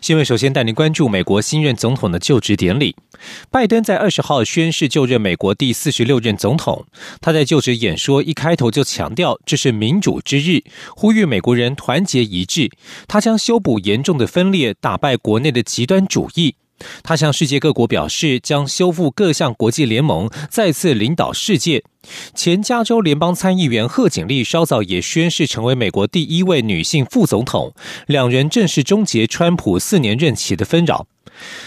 [0.00, 0.24] 新闻。
[0.24, 2.96] 首先带您关注美国新任总统的就职典礼。
[3.50, 6.86] 拜登在二十号宣誓就任美国第四十六任总统。
[7.20, 10.62] 他在就职演说一开头就强调这是民主之日，
[10.96, 12.70] 呼吁美国人团结一致。
[13.06, 16.54] 他将修补严重的分裂，打败国内的极端主义。
[17.02, 21.82] 他向世界各国表示，将修复各项国际联盟，再次领导世界。
[22.34, 27.72] 前加州联邦参议员贺锦丽稍早也宣誓成为美国第一位女性副总统，
[28.06, 31.06] 两人正式终结川普四年任期的纷扰。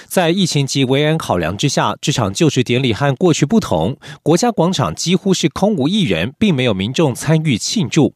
[0.08, 8.14] 在疫情及维安考量之下，这场就职典礼和过去不同，国家广场几乎是空无一人，并没有民众参与庆祝。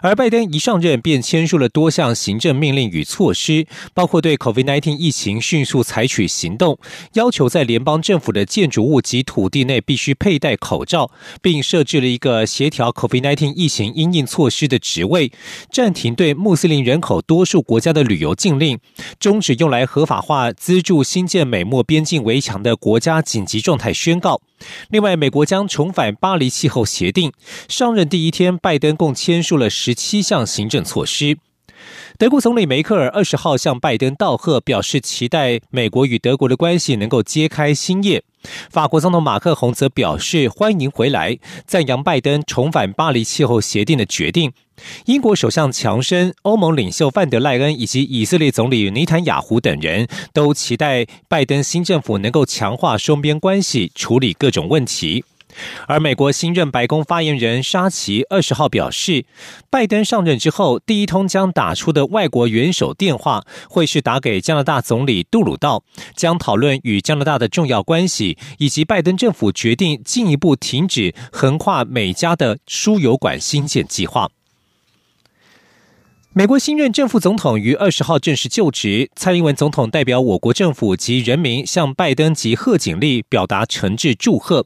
[0.00, 6.78] 而拜登一上任便签署了多项行政命令与措施，包括对 COVID-19 疫情迅速采取行动，
[7.14, 15.32] 要求在联邦政府的建筑物及土地内必须佩戴口罩，并设置了一个协调 COVID-19 疫情因应措施的职位，
[15.70, 18.78] 暂停对穆斯林人口多数国家的旅游禁令，
[19.18, 24.40] 终止用来合法化资助新建美墨边境围墙的国家紧急状态宣告。
[24.90, 27.32] 另外，美国将重返巴黎气候协定。
[27.68, 31.38] 上任第一天，拜登共签署了十七项行政措施。
[32.18, 38.22] 德国总理梅克尔二十号向拜登道贺，表示期待美国与德国的关系能够揭开新页。
[38.70, 44.52] 法国总统马克宏则表示欢迎回来，赞扬拜登重返巴黎气候协定的决定。
[45.06, 55.24] 英国首相强生、欧盟领袖范德赖恩以及以色列总理尼坦雅胡等人都期待拜登新政府能够强化双边关系，处理各种问题。
[55.86, 59.24] 而美国新任白宫发言人沙奇二十号表示，
[59.70, 74.30] 拜登上任之后第一通将打出的外国元首电话，会是打给加拿大总理杜鲁道，将讨论与加拿大的重要关系，以及拜登政府决定进一步停止横跨美加的输油管新建计划。
[76.34, 84.64] 美国新任正副总统于二十号正式就职，蔡英文总统代表我国政府及人民向拜登及贺锦丽表达诚挚祝贺。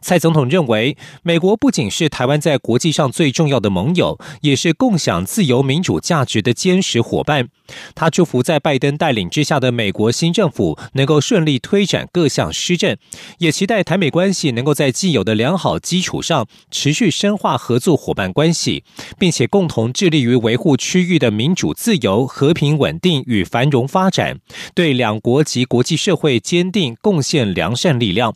[0.00, 7.48] 蔡总统认为，美国不仅是台湾在国际上最重要的盟友，也是共享自由民主价值的坚实伙伴。
[7.94, 12.96] 他祝福在拜登带领之下的美国新政府能够顺利推展各项施政，
[13.38, 18.82] 也期待台美关系能够在既有的良好基础上持续深化合作伙伴关系，
[19.18, 21.04] 并且共同致力于维护区。
[21.04, 24.38] 域的民主、自由、和平、稳定与繁荣发展，
[24.74, 28.34] 对两国及国际社会坚定贡献良善力量。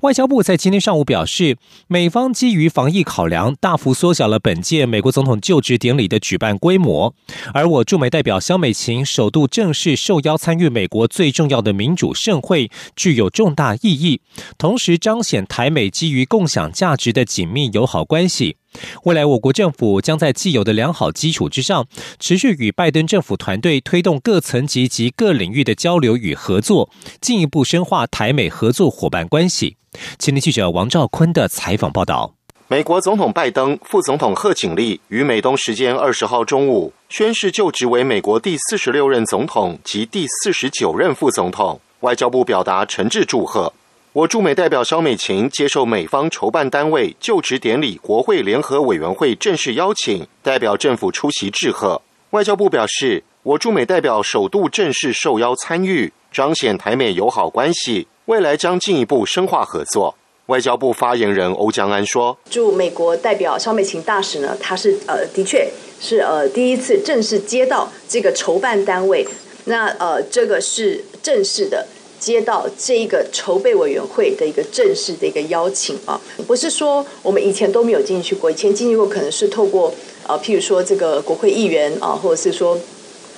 [0.00, 7.14] 外交部在今天上午表示，美方基于防疫考量，大幅缩小了本届美国总统就职典礼的举办规模。
[7.52, 14.22] 而我驻美代表肖美琴首度正式受邀参与美国最重要的民主盛会，具有重大意义，
[14.56, 18.56] 同时彰显台美基于共享价值的紧密友好关系。
[19.04, 21.86] 未来，我国政府将在既有的良好基础之上，
[22.18, 29.76] 持续与拜登政府团队推动各层级及各领域的交流与合作，进一步深化台美合作伙伴关系。
[30.18, 32.34] 青年记者王兆坤的采访报道：
[32.68, 43.72] 美国总统拜登、副总统贺锦丽于美东时间二十号中午宣誓就职为美国第四十六任总统及第四十九任副总统，外交部表达诚挚祝贺。
[44.12, 52.02] 我驻美代表肖美琴接受美方筹办单位就职典礼国会联合委员会正式邀请，代表政府出席致贺。
[52.30, 60.16] 外交部表示，我驻美代表首度正式受邀参与，彰显台美友好关系，未来将进一步深化合作。
[60.46, 69.24] 外交部发言人欧江安说：“驻美国代表肖美琴大使呢，他是呃，的确是呃第一次正式接到这个筹办单位，
[69.66, 71.86] 那呃，这个是正式的。”
[72.20, 79.92] 接到这一个筹备委员会的一个正式的一个邀请啊，不是说我们以前都没有进去过，以前进去过可能是透过
[80.28, 82.78] 呃，譬如说这个国会议员啊，或者是说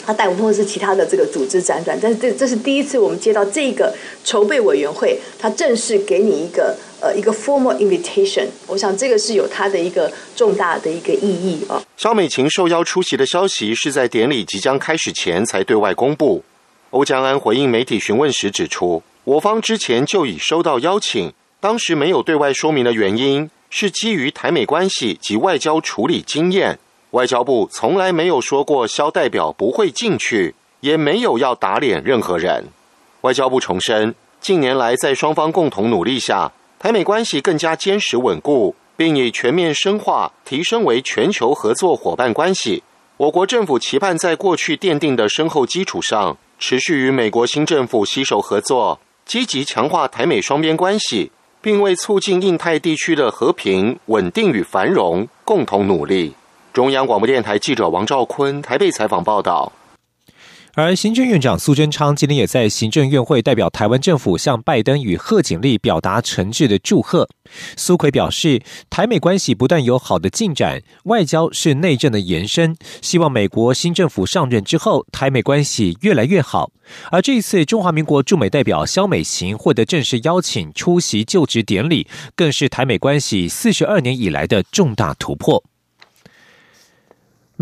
[0.04, 11.80] 他带我们，或者是其他的这个组织辗转，但是这这是第一次我们接到这个筹备委员会，他正式给你一个呃一个 formal invitation，我想这个是有它的一个重大的一个意义啊。
[11.96, 16.42] 肖美琴受邀出席的消息是在典礼即将开始前才对外公布。
[16.92, 26.78] 欧江安回应媒体询问时指出，我方之前就已收到邀请，当时没有对外说明的原因是基于台美关系及外交处理经验，
[27.12, 32.66] 外交部从来没有说过肖代表不会进去，也没有要打脸任何人。
[33.22, 42.82] 外交部重申，近年来在双方共同努力下，台美关系更加坚实稳固，并以全面深化提升为全球合作伙伴关系。
[43.16, 56.34] 我国政府期盼在过去奠定的深厚基础上，持续与美国新政府携手合作，积极强化台美双边关系，并为促进印太地区的和平、稳定与繁荣共同努力。
[56.72, 59.72] 中央广播电台记者王兆坤台北采访报道。
[60.74, 67.28] 而行政院长苏贞昌今天也在行政院会代表台湾政府向拜登与贺锦丽表达诚挚的祝贺。
[67.76, 76.70] 苏奎表示，台美关系不断有好的进展，外交是内政的延伸，希望美国新政府上任之后，台美关系越来越好。
[77.10, 85.62] 而这一次，中华民国驻美代表肖美琴获得正式邀请出席就职典礼，更是台美关系四十二年以来的重大突破。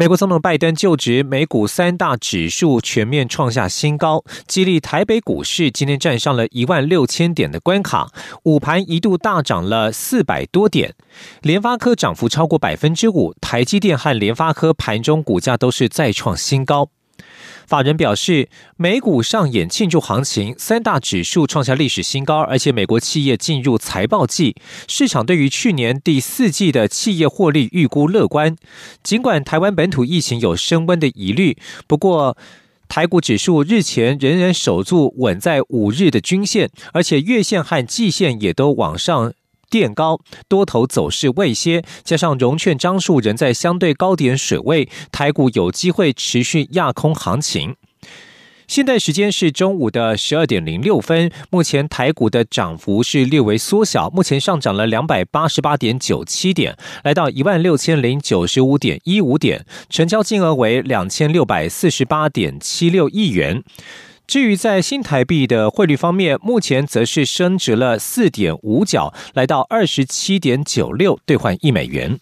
[0.00, 8.11] 美国总统拜登就职，美股三大指数全面创下新高，激励台北股市今天站上了一万六千点的关卡，
[8.44, 10.94] 午盘一度大涨了四百多点，
[11.43, 16.88] 联发科涨幅超过百分之五，台积电和联发科盘中股价都是再创新高。
[17.67, 24.57] 法人表示，美股上演庆祝行情，三大指数创下历史新高，而且美国企业进入财报季，
[24.89, 28.57] 市场对于去年第四季的企业获利预估乐观。
[29.05, 31.57] 尽管台湾本土疫情有升温的疑虑，
[31.87, 32.37] 不过
[32.89, 39.33] 台股指数日前仍然守住稳在五日的均线，而且月线和季线也都往上。
[39.71, 47.77] 垫高，多头走势未歇，加上融券张数仍在相对高点水位，台股有机会持续压空行情。
[48.67, 63.65] 现在时间是中午的十二点零六分，目前台股的涨幅是略微缩小，目前上涨了两百八十八点九七点，来到一万六千零九十五点一五点，成交金额为两千六百四十八点七六亿元。
[64.31, 72.21] 至于在新台币的汇率方面，目前则是升值了四点五角，来到二十七点九六兑换一美元。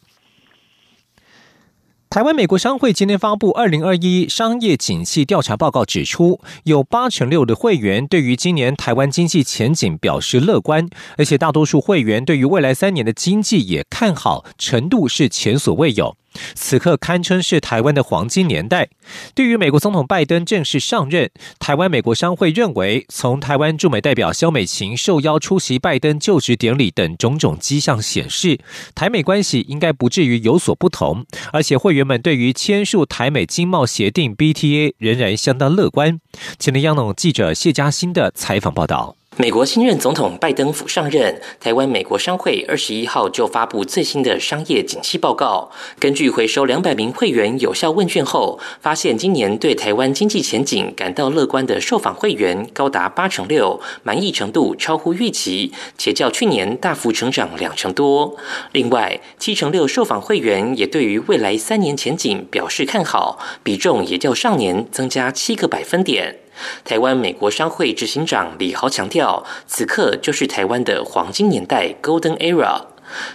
[2.08, 10.88] 台湾美国商会今天发布二零二一商业景气调查报告，指出有八成六的会员对于今年台湾经济前景表示乐观，
[11.19, 16.16] 而且大多数会员对于未来三年的经济也看好，程度是前所未有。
[16.55, 18.88] 此刻堪称是台湾的黄金年代。
[19.35, 28.58] 对于美国总统拜登正式上任，台湾美国商会认为，从台湾驻美代表肖美琴受邀出席拜登就职典礼等种种迹象显示，
[28.94, 31.26] 台美关系应该不至于有所不同。
[31.52, 36.20] 而且会员们对于签署台美经贸协定 BTA 仍然相当乐观。
[36.58, 39.18] 请听央农记者谢嘉欣的采访报道。
[39.40, 45.70] 美国新任总统拜登府上任，台湾美国商会二十一号就发布最新的商业景气报告。
[46.00, 58.35] 根据回收两百名会员有效问卷后，发现今年对台湾经济前景感到乐观的受访会员高达八成六，满意程度超乎预期，且较去年大幅成长两成多。
[58.73, 66.40] 另外，七成六受访会员也对于未来三年前景表示看好，比重也较上年增加七个百分点。
[66.84, 72.82] 台湾美国商会执行长李豪强调，此刻就是台湾的黄金年代 （Golden Era）。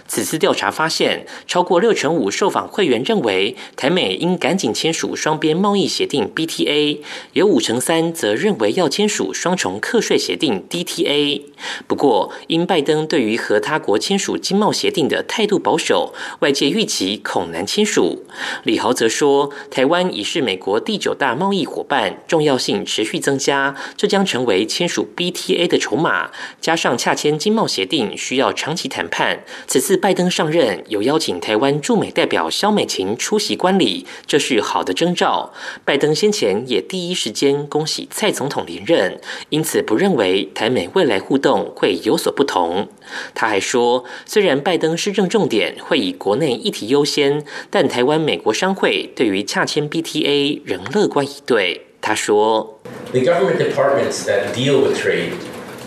[0.06, 6.98] 此次调查发现，超过六成五受访会员认为台美应赶紧签署双边贸易协定 （BTA），
[7.32, 11.42] 有五成三则认为要签署双重课税协定 （DTA）。
[11.86, 18.24] 不过，因拜登对于和他国签署经贸协定的态度保守，外界预期恐难签署。
[18.64, 26.30] 李豪则说，台湾已是美国第九大贸易伙伴，重要性持续增加，这将成为签署 BTA 的筹码。
[26.60, 29.44] 加上洽签经贸协定需要长期谈判。
[29.66, 35.52] 此次拜登上任，有邀请台湾驻美代表肖美琴出席观礼，这是好的征兆。
[35.84, 42.88] 拜登先前也第一时间恭喜蔡总统连任，因此不认为台美未来互动会有所不同。
[43.34, 51.86] 他还说，虽然拜登施政重点会以国内议题优先，但台湾美国商会对于洽签 BTA 仍乐观以对。
[52.00, 52.80] 他说
[53.12, 55.30] ：“The government departments that deal with trade,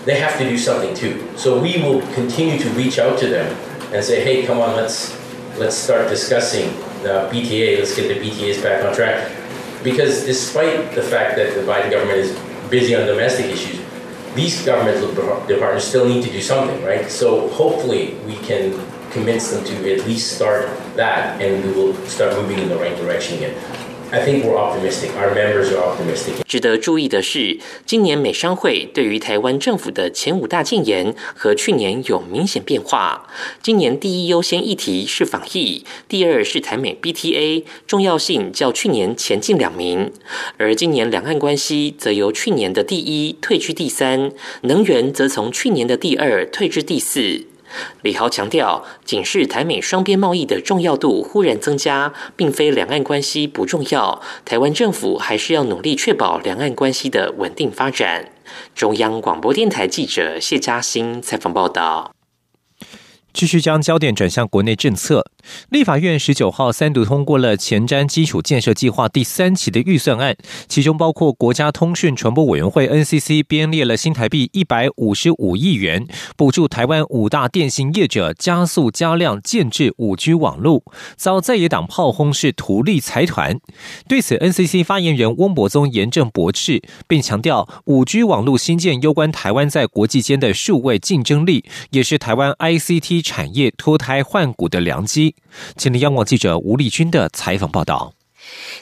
[0.08, 1.14] they have to do something too.
[1.38, 3.46] So we will continue to reach out to them.”
[3.94, 5.16] And say, hey, come on, let's
[5.58, 6.70] let's start discussing
[7.04, 7.80] the BTA.
[7.80, 9.32] Let's get the BTAs back on track.
[9.84, 12.38] Because despite the fact that the Biden government is
[12.70, 13.80] busy on domestic issues,
[14.36, 15.10] these governmental
[15.48, 17.10] departments still need to do something, right?
[17.10, 18.72] So hopefully we can
[19.12, 22.96] convince them to at least start that, and we will start moving in the right
[22.98, 23.56] direction again.
[24.10, 25.10] I think we're optimistic.
[25.18, 26.42] Our members are optimistic.
[26.46, 33.28] 值得注意的是，今年美商会对于台湾政府的前五大建言和去年有明显变化。
[33.62, 40.14] 今年第一优先议题是防疫，第二是台美 BTA，重要性较去年前进两名。
[40.56, 47.44] 而今年两岸关系则由去年的第一退居第三，能源则从去年的第二退至第四。
[48.02, 54.22] 李豪强调，仅是台美双边贸易的重要度忽然增加，并非两岸关系不重要。
[54.46, 58.30] 台湾政府还是要努力确保两岸关系的稳定发展。
[58.74, 62.17] 中央广播电台记者谢嘉欣采访报道。
[63.38, 65.24] 继续将焦点转向国内政策。
[65.70, 70.36] 立法院十九号三读通过了前瞻基础建设计划第三期的预算案，
[70.68, 80.82] 其中包括国家通讯传播委员会 NCC 编列了新台币一百五十五亿元，补助台湾五大电信业者加速加量建制五 G 网络，
[81.16, 83.60] 遭在野党炮轰是图利财团。
[84.10, 95.36] 对此，NCC 发言人翁博宗严正驳斥，并强调五 G 网络新建攸关台湾在国际间的数位竞争力，也是台湾 ICT 产业脱胎换骨的良机。
[95.76, 98.17] 请听央广记者吴丽君的采访报道。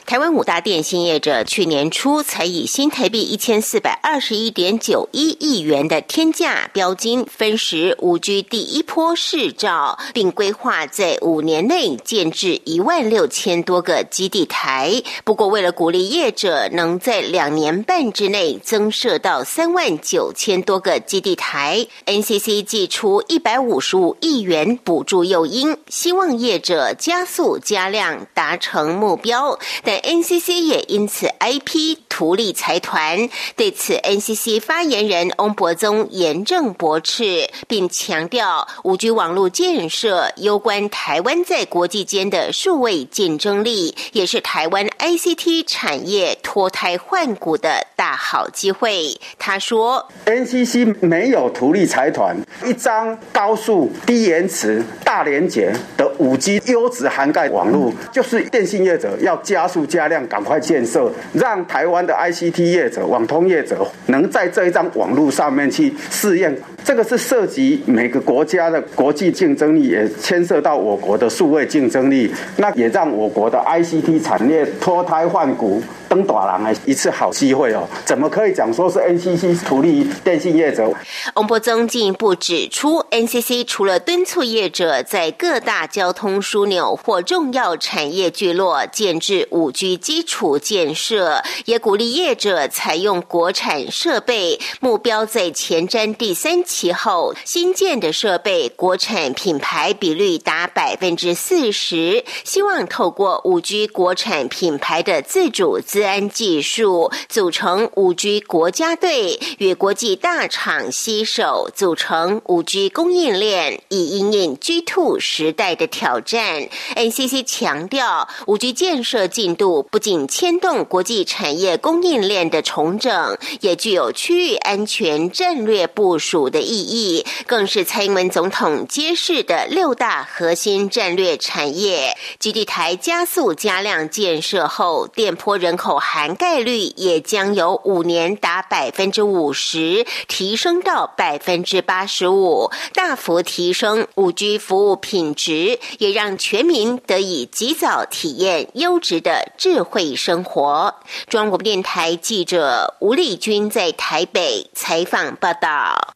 [0.04, 15.02] 台湾五大电信业者去年初才以新台币一千四百二十一点九一亿元的天价标金分时五 G 第一波试照，并规划在五年内建制一万六千多个基地台。
[15.24, 29.55] 不过，为了鼓励业者能在两年半之内增设到三万九千多个基地台，NCC 寄出一百五十五亿元补助诱因，希望业者加速加量达成目标。
[29.82, 33.28] 但 NCC 也因此挨批图利财团。
[33.56, 49.20] 对此，NCC 发言人翁博宗严正驳斥，并强调，五 G 网络建设攸关台湾在国际间的数位竞争力，也是台湾 ICT 产业脱胎换骨的大好机会。
[49.38, 66.56] 他说：“NCC 没有图利财团，一张高速、低延迟、大连接的五 G 优质涵盖网络，就是电信业者要加速。”加量赶快建设，让台湾的 ICT 业者、网通业者能在这一张网络上面去试验。
[66.84, 72.32] 这个是涉及每个国家的国际竞争力，也牵涉到我国的数位竞争力。
[72.58, 75.82] 那也让我国的 ICT 产业脱胎换骨。
[76.08, 80.92] 登大郎的一次好机会哦，怎么可以讲说是 NCC 图利电信业者？
[81.34, 105.80] 翁博增进一步指出，NCC 除了敦促业者在各大交通枢纽或重要产业聚落建置五 G 基础建设，也鼓励业者采用国产设备，目标在前瞻第三期后新建的设备国产品牌比率达百分之四十，希望透过五 G 国产品牌的自主。
[105.84, 116.68] 自安技术组成五 G 国家队，与国际大厂携手组成五 G 供应链，以应应 G Two 时代的挑战。
[116.94, 132.16] NCC 强调，五 G 建设进度不仅牵动国际产业供应链的重整，也具有区域安全战略部署的意义，更是蔡英文总统揭示的六大核心战略产业。
[132.38, 135.85] 基地台加速加量建设后，电波人口。
[135.86, 150.96] 口含盖率也将由五年达百分之五十提升到百分之八十五，大幅提升五 G 服务品质，也让全民得以及早体验优质的智慧生活。
[151.28, 156.15] 中央广播电台记者吴丽君在台北采访报道。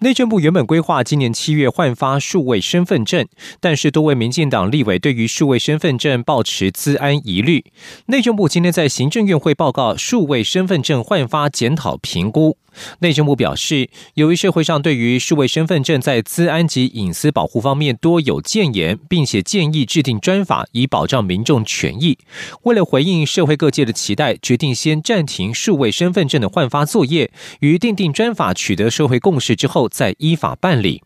[0.00, 3.26] 内政部原本规划今年七月换发数位身份证，
[3.58, 7.64] 但是多位民进党立委对于数位身份证抱持资安疑虑。
[8.06, 12.56] 内政部今天在行政院会报告数位身份证换发检讨评估。
[13.00, 22.18] 内政部表示，由于社会上对于数位身份证在资安及隐私保护方面多有建言，并且建议制定专法以保障民众权益。
[22.62, 27.30] 为了回应社会各界的期待，决定先暂停数位身份证的换发作业，
[27.60, 31.02] 于订定专法取得社会共识之后，再依法办理。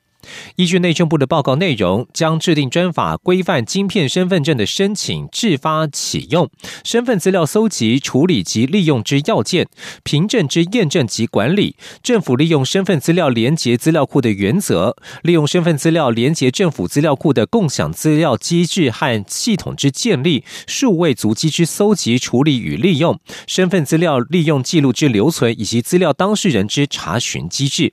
[0.57, 6.51] 依据内政部的报告内容，将制定专法规范晶片身份证的申请、制发、启用、
[6.85, 9.69] 身份资料搜集、处理及利用之要件、
[10.03, 27.93] 凭证之验证及管理、政府利用身份资料连接资料库的原则、利用身份资料连接政府资料库的共享资料机制和系统之建立、数位足迹之搜集、处理与利用、身份资料利用记录之留存以及资料当事人之查询机制。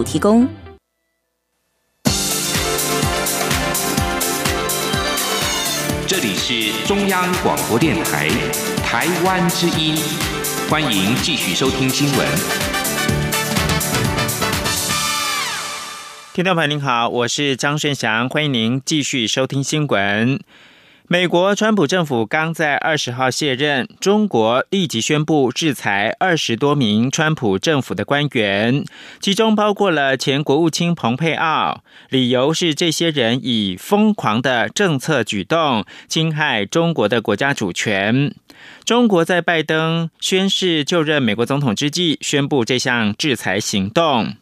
[0.03, 0.47] 提供。
[6.07, 8.29] 这里是中央广播电台
[8.83, 9.95] 台湾之音，
[10.69, 12.27] 欢迎继续收听新闻。
[16.33, 20.39] 听众朋友您好，我是张顺祥，欢迎您继续收听新闻。
[21.11, 28.85] 美国川普政府刚在二十号卸任，中国立即宣布制裁二十多名川普政府的官员，
[29.19, 38.33] 其中包括了前国务卿蓬佩奥，理由是这些人以疯狂的政策举动侵害中国的国家主权。
[38.85, 44.35] 中国在拜登宣誓就任美国总统之际，宣布这项制裁行动。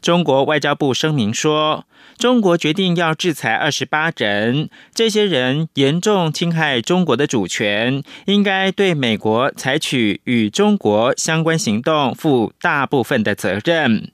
[0.00, 1.84] 中国外交部声明说。
[2.22, 14.12] 中国决定要制裁二十八人，这些人严重侵害中国的主权，应该对美国采取与中国相关行动负大部分的责任。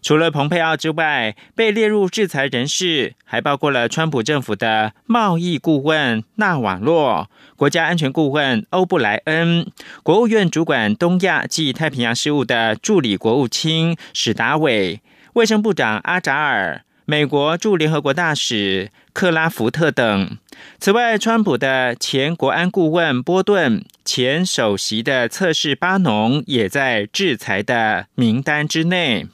[0.00, 9.66] 除了蓬佩奥之外，被列入制裁人士还包括了川普政府的贸易顾问纳瓦洛、国家安全顾问欧布莱恩、
[10.04, 15.00] 国务院主管东亚及太平洋事务的助理国务卿史达伟、
[15.32, 16.84] 卫生部长阿扎尔。
[17.10, 20.38] 美国驻联合国大使克拉福特等。
[20.78, 29.26] 此外，川普的前国安顾问波顿、前首席的测试巴农也在制裁的名单之内。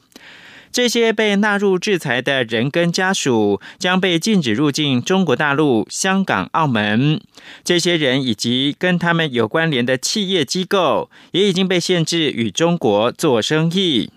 [0.71, 7.21] 这些被纳入制裁的人跟家属将被禁止入境中国大陆、香港、澳门。
[7.63, 14.09] 这些人以及跟他们有关联的企业机构也已经被限制与中国做生意。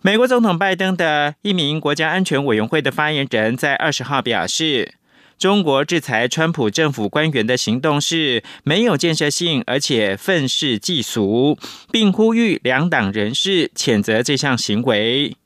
[0.00, 4.94] 美国总统拜登的一名国家安全委员会的发言人，在二十号表示，
[5.36, 11.58] 中国制裁川普政府官员的行动是没有建设性，而且愤世嫉俗，
[11.90, 15.36] 并呼吁两党人士谴责这项行为。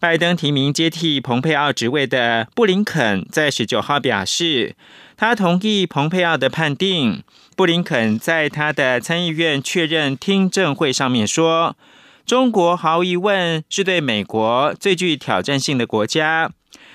[0.00, 4.74] 拜登提名接替蓬佩奥职位的布林肯在十九号表示，
[5.16, 7.22] 他同意蓬佩奥的判定。
[7.54, 11.76] 布林肯在他的参议院确认听证会上面说。
[12.24, 16.50] 中国毫无疑问是对美国最具挑战性的国家，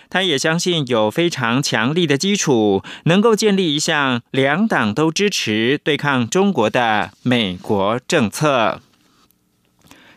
[0.10, 8.82] 他也相信有非常强力的基础，能够建立一项两党都支持对抗中国的美国政策。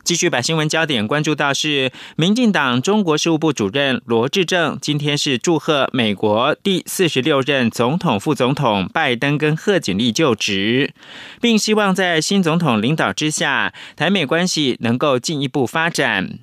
[0.02, 10.92] 继续把新闻焦点关注到是，民进党中国事务部主任罗志正今天是祝贺美国第四十六任总统、副总统拜登跟贺锦丽就职，
[11.40, 16.38] 并希望在新总统领导之下，台美关系能够进一步发展。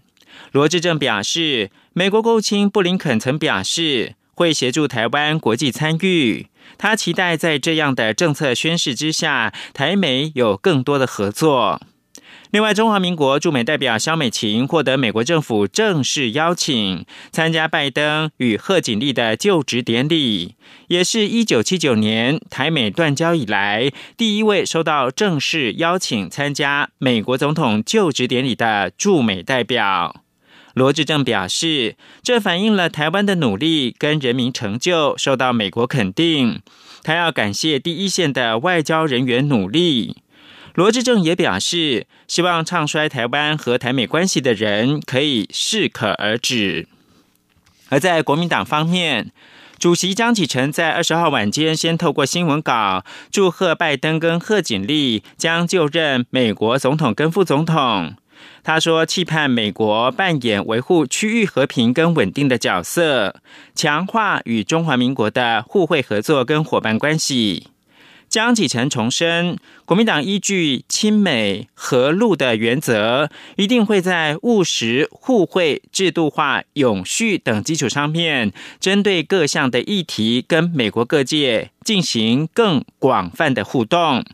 [0.52, 11.82] 罗志正表示，美国国务卿布林肯曾表示会协助台湾国际参与，他期待在这样的政策宣示之下，台美有更多的合作。
[12.52, 20.56] 另外，中华民国驻美代表肖美琴获得美国政府正式邀请，参加拜登与贺锦丽的就职典礼，
[20.88, 30.24] 也是一九七九年台美断交以来第一位收到正式邀请参加美国总统就职典礼的驻美代表。
[30.74, 36.62] 罗志正表示，这反映了台湾的努力跟人民成就受到美国肯定，
[37.04, 40.18] 他要感谢第一线的外交人员努力。
[40.78, 46.88] 罗志正也表示，希望唱衰台湾和台美关系的人可以适可而止。
[47.90, 49.32] 而在国民党方面，
[49.80, 58.14] 主席江启臣在二十号晚间先透过新闻稿祝贺拜登跟贺锦丽将就任美国总统跟副总统。
[58.64, 63.42] 他说，期盼美国扮演维护区域和平跟稳定的角色，
[63.74, 67.70] 强化与中华民国的互惠合作跟伙伴关系。
[68.30, 84.26] 江启臣重申，国民党依据亲美和路的原则，一定会在务实、互惠、制度化、永续等基础上面，针对各项的议题，跟美国各界进行更广泛的互动。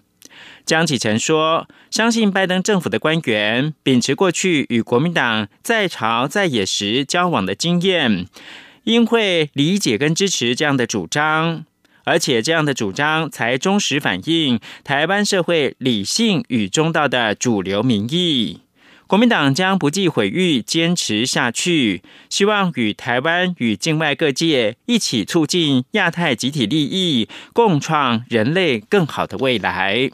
[0.65, 8.25] 江启臣说，相信拜登政府的官员秉持过去与国民党在朝在野时交往的经验，
[8.85, 11.65] 应会理解跟支持这样的主张。
[12.03, 18.61] 而且这样的主张才忠实反映台湾社会理性与中道的主流民意。
[19.05, 30.09] 国民党将不计毁誉，坚持下去，希望与台湾与境外各界一起促进亚太集体利益，共创人类更好的未来。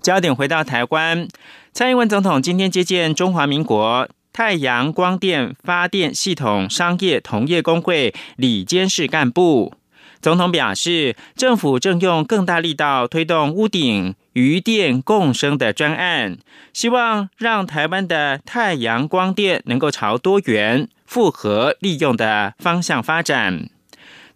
[0.00, 1.26] 焦点回到台湾，
[1.72, 9.74] 蔡英文总统今天接见中华民国太阳光电发电系统商业同业工会里监事干部。
[10.20, 16.38] 总统表示，政府正用更大力道推动屋顶余电共生的专案，
[16.72, 23.68] 希望让台湾的太阳光电能够朝多元、复合利用的方向发展。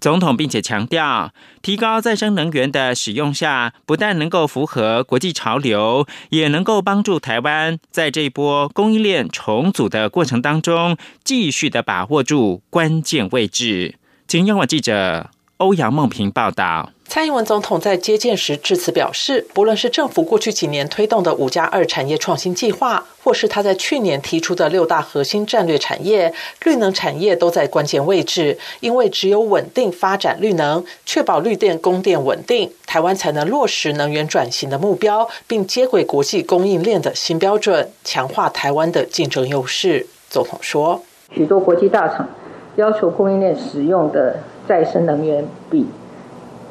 [0.00, 1.32] 总统并且强调，
[1.62, 13.96] 提高再生能源的使用下，不但能够符合国际潮流，也能够帮助台湾在这一波供应链重组的过程当中，继续的把握住关键位置。
[14.28, 15.30] 请央广记者。
[15.59, 28.59] 欧阳梦平报道，蔡英文总统在接见时致辞表示，不论是政府过去几年推动的“五加二”产业创新计划，或是他在去年提出的六大核心战略产业，绿能产业都在关键位置。
[28.81, 40.07] 因为只有稳定发展绿能，确保绿电供电稳定，台湾才能落实能源转型的目标，并接轨国际供应链的新标准，强化台湾的竞争优势。
[40.29, 41.00] 总统说，
[41.35, 42.29] 许多国际大厂
[42.76, 44.40] 要求供应链使用的。
[44.68, 45.87] 再生能源比，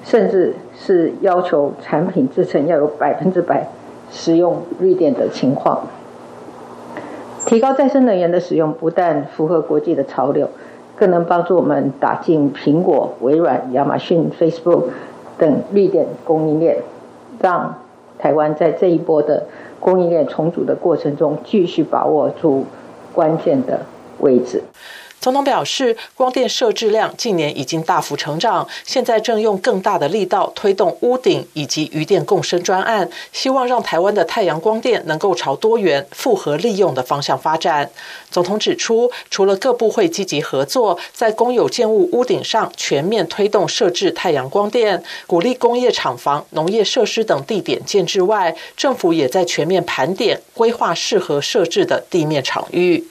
[0.06, 3.68] 甚至是要求产品制成要有百分之百
[4.12, 5.88] 使用绿电的情况。
[7.46, 10.50] 提高再生能源的使用，不但符合国际的潮流，
[10.96, 14.86] 更能帮助我们打进苹果、微软、亚马逊、Facebook
[15.38, 16.78] 等绿电供应链，
[17.42, 17.76] 让
[18.18, 19.44] 台湾在这一波的
[19.80, 22.66] 供应链重组的过程中，继续把握住
[23.14, 23.82] 关键的
[24.20, 24.64] 位置。
[25.26, 37.90] 总统表示，光电设置量近年已经大幅成长，现在正用更大的力道推动屋顶以及余电共生专案，希望让台湾的太阳光电能够朝多元、复合利用的方向发展。
[38.30, 53.04] 总统指出，除了各部会积极合作，在公有建物屋顶上全面推动设置太阳光电，鼓励工业厂房、农业设施等地点建制外，政府也在全面盘点规划适合设置的地面场域。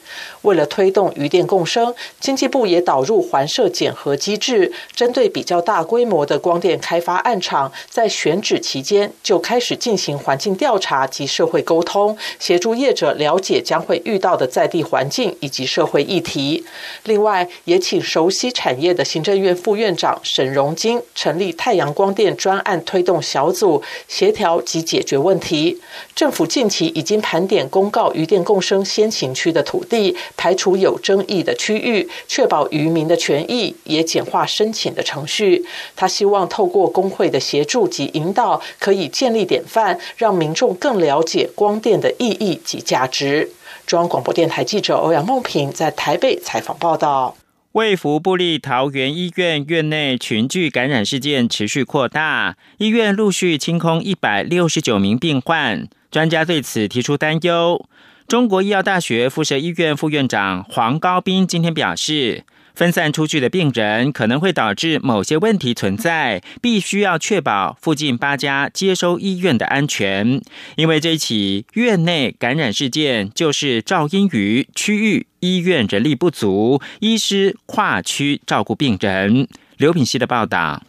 [0.43, 16.65] 为了推动余电共生，经济部也导入环设检核机制，针对比较大规模的光电开发案场，在选址期间就开始进行环境调查及社会沟通，协助业者了解将会遇到的在地环境以及社会议题。
[17.03, 25.79] 另外，也请熟悉产业的行政院副院长沈荣金成立太阳光电专案推动小组，协调及解决问题。
[26.15, 30.15] 政府近期已经盘点公告余电共生先行区的土地。
[30.37, 31.94] 排除有争议的区域，
[32.27, 35.63] 确保渔民的权益，也简化申请的程序。
[35.95, 43.51] 他希望透过工会的协助及引导，可以建立典范，让民众更了解光电的意义及价值。
[43.85, 47.35] 中央广播电台记者欧阳梦平在台北采访报道。
[47.73, 57.85] 卫福部立桃园医院院内群聚感染事件持续扩大，医院陆续清空一百六十九名病患，专家对此提出担忧。
[58.27, 70.41] 中国医药大学附设医院副院长黄高斌今天表示，分散出去的病人可能会导致某些问题存在，必须要确保附近八家接收医院的安全。
[70.75, 79.47] 因为这一起院内感染事件，就是肇因于区域医院人力不足，医师跨区照顾病人。
[79.77, 80.81] 刘品希的报道。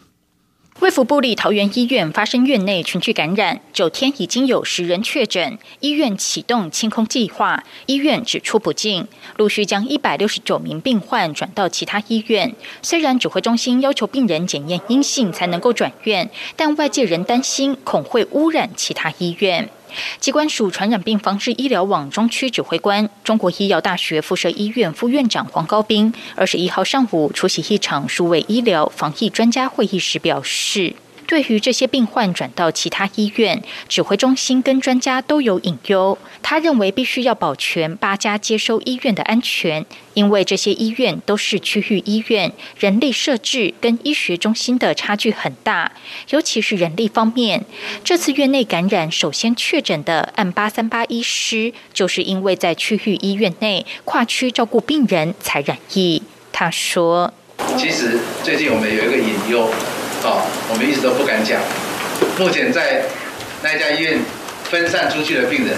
[0.81, 9.09] 卫福部立桃园医院发生院内群聚感染，九天已经有十人确诊，医院启动清空计划，医院只出不进，
[9.39, 12.55] 陆续将一百六十九名病患转到其他医院。
[12.83, 19.71] 虽然指挥中心要求病人检验阴性才能够转院，但外界仍担心恐会污染其他医院。
[20.19, 30.95] 机关署传染病防治医疗网中区指挥官、中国医药大学附设医院副院长黄高斌，二十一号上午出席一场数位医疗防疫专家会议时表示。
[31.27, 36.17] 对于这些病患转到其他医院，指挥中心跟专家都有隐忧。
[36.43, 39.85] 他认为必须要保全八家接收医院的安全，
[40.15, 45.91] 因为这些医院都是区域医院，人力设置跟医学中心的差距很大，
[46.31, 47.65] 尤其是人力方面。
[48.05, 56.23] 这次院内感染首先确诊的按八三八医师，就是因为在区域医院内跨区照顾病人才染疫。
[56.53, 57.35] 他说
[57.77, 59.69] ：“其实最近我们有一个隐忧。”
[60.27, 61.61] 哦，我们一直都不敢讲。
[62.37, 63.05] 目前在
[63.63, 64.19] 那家医院
[64.65, 65.77] 分散出去的病人，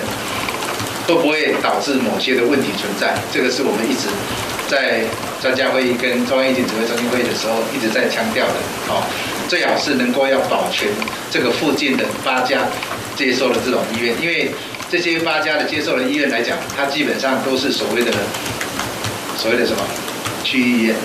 [1.06, 3.12] 会不会导致某些的问题存在？
[3.30, 4.08] 这个是我们一直
[4.66, 5.04] 在
[5.42, 8.54] 专家会议跟中央疫情指挥中心会议的时候一直在强调的。
[8.88, 9.04] 哦，
[9.48, 10.88] 最好是能够要保全
[11.30, 12.64] 这个附近的八家
[13.14, 14.50] 接受了这种医院，因为
[14.88, 18.12] 这些八家的接受的医院来讲，它基本上都是所谓的
[19.37, 19.82] 所谓的什么
[20.42, 20.96] 区医院。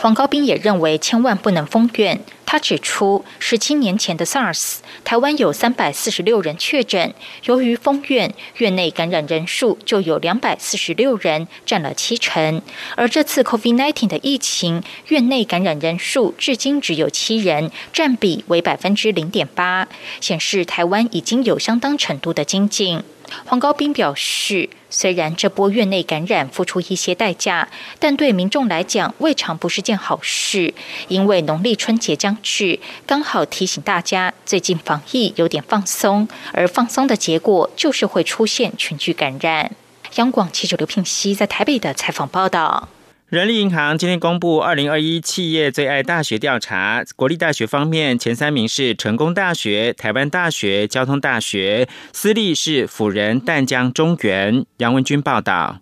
[0.00, 2.20] 黄高斌也认为，千万不能封院。
[2.50, 7.12] 他指出，十七年前的 SARS，台湾有三百四十六人确诊，
[7.44, 12.62] 由于封院，院内感染人数就有两百四十六人，占了七成。
[12.96, 19.86] 而这次 COVID-19 的疫情，院内感染人数至今只有七人，占比为百分之零点八，
[20.22, 23.02] 显示台湾已经有相当程度的精进。
[23.44, 30.74] 黄高斌表示，虽然这波院内感染付出一些代价，但对民众来讲未尝不是件好事。
[31.08, 39.72] 因为农历春节将至，刚好提醒大家，最近防疫有点放松，而放松的结果就是会出现群聚感染。
[40.16, 42.88] 央广记者刘聘熙在台北的采访报道。
[43.28, 54.64] 人力银行今天公布二零二一企业最爱大学调查，国立大学方面前三名是成功大学、台湾大学、交通大学，私立是辅仁、淡江、中原。
[54.78, 55.80] 杨文军报道。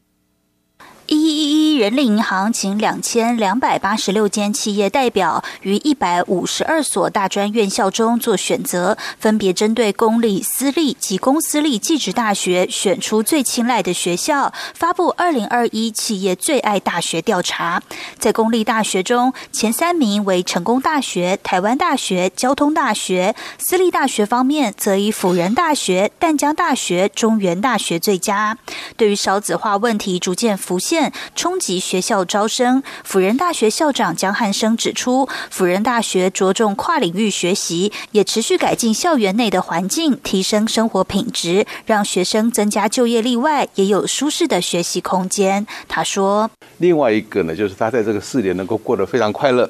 [1.07, 17.83] 一一一人力银行请两千两百八十六间企业代表于一百五十二所大专院校中做选择，分别针对公立、私立及公私立技职大学选出最青睐的学校，发布二零二一企业最爱大学调查。
[18.19, 28.57] 在公立大学中，前三名为成功大学、台湾大学、交通大学；私立大学方面，则以辅仁大学、淡江大学、中原大学最佳。
[28.97, 31.13] 对于少子化问题逐渐浮现。
[31.35, 45.67] 冲击及学校招生，辅仁大学校长江汉生指出，辅仁大学着重跨领域学习，也持续改进校园内的环境，提升生活品质，让学生增加就业力外，也有舒适的学习空间。
[45.89, 46.49] 他说
[46.79, 49.69] ：“另外一个呢，就是他在这个四年能够过得非常快乐。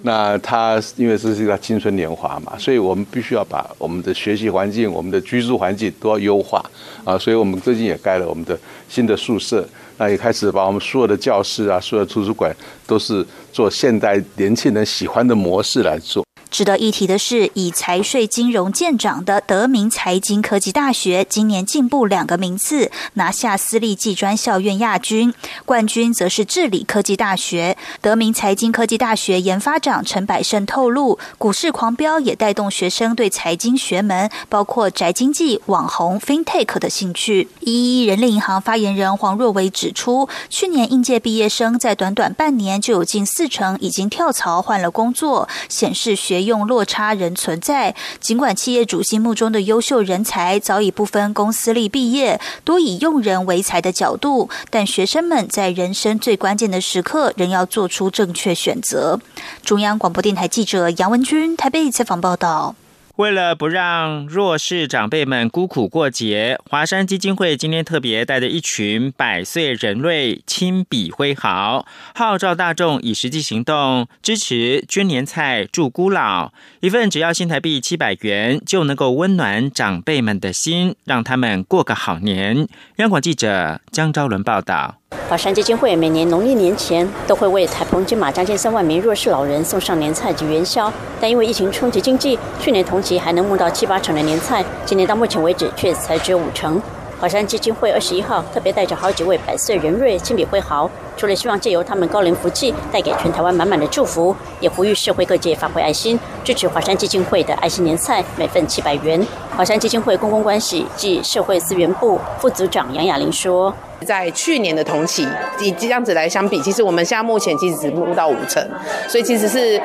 [0.00, 6.62] 那他因为这是一个青春年华嘛，所以我们必须要把我们的学习环境、我们的居住环境都要优化
[7.04, 7.18] 啊。
[7.18, 12.54] 所以我们最近也盖了我们的新的宿舍。”那也开始把我们所有的教室啊，所有的图书馆
[12.86, 16.24] 都是做现代年轻人喜欢的模式来做。
[16.54, 27.76] 值得一提的是，以财税金融见长的德明财经科技大学，今年进步两个名次，拿下私立技专校院亚军，冠军则是治理科技大学。
[28.00, 37.48] 德明财经科技大学研发长陈百胜透露，股市狂飙也带动学生对财经学门，包括宅经济、网红、FinTech 的兴趣。
[37.62, 46.43] 一一人力银行发言人黄若维指出，去年应届毕业生在短短半年就有近四成已经跳槽换了工作，显示学。
[46.44, 59.20] 用落差仍存在，尽管企业主心目中的优秀人才早已不分公司立毕业，多以用人为才的角度，但学生们在人生最关键的时刻，仍要做出正确选择。
[59.62, 62.74] 中央广播电台记者杨文军台北采访报道。
[63.16, 76.52] 为了不让弱势长辈们孤苦过节，华山基金会今天特别带着一群百岁人瑞亲笔挥毫，号召大众以实际行动支持捐年菜助孤老。
[76.80, 82.66] 一份只要新台币七百元，就能够温暖长辈们的心，让他们过个好年。
[82.96, 84.96] 央广记者江昭伦报道。
[85.28, 96.80] 宝山基金会每年农历年前都会为台澎金马将近三万名弱势老人送上年菜及元宵，但因为疫情冲击经济，去年同期还能募到七八成的年菜，今年到目前为止却才只有五成。
[97.20, 109.24] 华山基金会二十一号特别带着好几位百岁人瑞亲笔挥毫，除了希望借由他们高龄福气带给全台湾满满的祝福，也呼吁社会各界发挥爱心，支持华山基金会的爱心年菜，每份七百元。
[109.56, 113.72] 华山基金会公共关系暨社会资源部副组长杨雅玲说。
[114.04, 115.26] 在去年的同期，
[115.60, 118.62] 以这样子来相比，其实我们现在目前其实只募到五成，
[119.08, 119.80] 所以其实是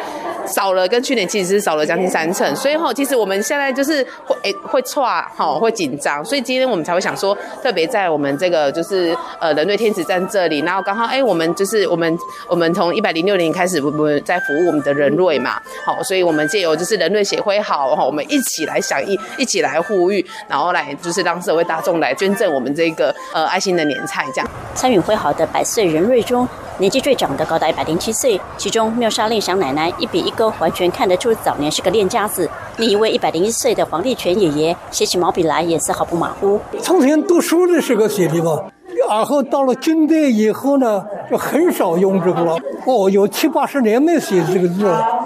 [0.50, 2.54] 少了，跟去年其实是少了将近三成。
[2.56, 12.18] 所以哈，其实我们现在就是会诶会错哈，会紧张，所以今天我们才会想说，特别在我们这个就是呃人类天使站这里，然后刚好哎我们就是我们
[12.50, 23.98] 我们从一百零六年开始我们在服务我们的人类嘛，好，所以我们借由就是人类协会好哈，我们一起来响应，一起来呼吁，然后来就是让社会大众来捐赠我们这个呃爱心的年。
[24.10, 26.48] 菜这样，参与会好的百岁人瑞中，
[26.80, 28.40] 年纪最长的高达一百零七岁。
[28.58, 32.50] 其中妙莎令祥奶奶一比一勾，完全看得出早年是个练家子。
[32.78, 36.58] 另一位一百零一岁的黄立全爷爷，写起毛笔来也是毫不马虎。
[36.82, 38.64] 从前读书的时候写的嘛，
[39.10, 42.58] 然后到了军队以后呢，就很少用这个了。
[42.86, 45.26] 哦，有七八十年没写这个字了，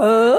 [0.00, 0.38] 呃，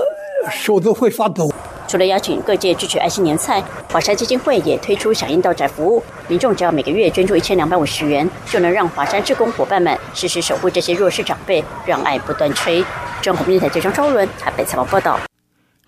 [0.50, 1.52] 手都会发抖。
[1.88, 3.62] 除了邀请各界支持爱心年菜，
[3.92, 12.82] 华山基金会也推出响应到宅服务，民众只要每个月捐助一千两百五十元，就能让华山志工伙伴们时时守护这些弱势长辈，让爱不断吹。
[13.22, 15.20] 中国电台记者张昭伦台北采访报道。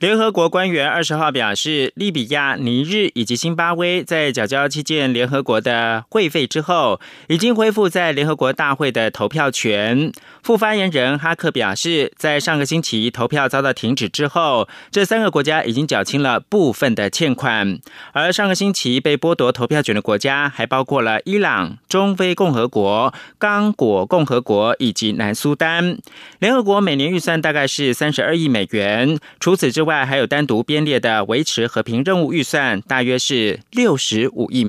[0.04, 10.12] 联合国官员二十号表示，利比亚、尼日以及辛巴威在缴交期间联合国的会费之后，已经恢复在联合国大会的投票权。
[10.42, 17.80] 副发言人哈克表示，在上个星期投票遭到停止之后，这三个国家已经缴清了部分的欠款。
[18.12, 25.98] 而上个星期被剥夺投票权的国家还包括了伊朗、中非共和国、刚果共和国以及南苏丹。
[26.40, 29.18] 联合国每年预算大概是三十二亿美元。
[29.40, 34.62] 除此之外外，还有单独编列的维持和平任务预算，大约是六十五亿